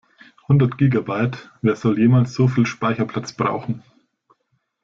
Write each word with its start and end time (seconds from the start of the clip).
Hundert 0.47 0.79
Gigabyte, 0.79 1.37
wer 1.61 1.75
soll 1.75 1.99
jemals 1.99 2.33
so 2.33 2.47
viel 2.47 2.65
Speicherplatz 2.65 3.33
brauchen? 3.33 3.83